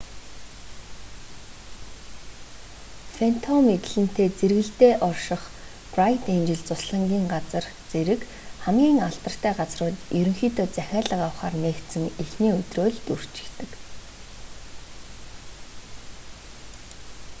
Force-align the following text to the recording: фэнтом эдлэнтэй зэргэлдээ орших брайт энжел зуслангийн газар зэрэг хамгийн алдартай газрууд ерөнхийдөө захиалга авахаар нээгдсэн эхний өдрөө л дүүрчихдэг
фэнтом 3.15 3.63
эдлэнтэй 3.75 4.29
зэргэлдээ 4.39 4.93
орших 5.09 5.41
брайт 5.91 6.23
энжел 6.35 6.61
зуслангийн 6.69 7.25
газар 7.33 7.65
зэрэг 7.91 8.21
хамгийн 8.63 8.99
алдартай 9.07 9.53
газрууд 9.59 9.97
ерөнхийдөө 10.19 10.67
захиалга 10.77 11.15
авахаар 11.21 11.55
нээгдсэн 11.63 12.03
эхний 12.23 12.51
өдрөө 12.59 12.87
л 12.93 12.99
дүүрчихдэг 13.05 13.71